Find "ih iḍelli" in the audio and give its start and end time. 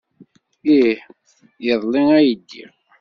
0.79-2.03